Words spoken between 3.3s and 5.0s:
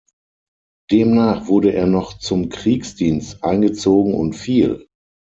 eingezogen und fiel.